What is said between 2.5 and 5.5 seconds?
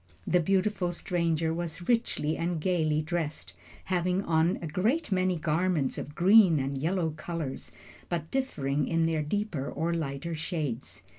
gaily dressed, having on a great many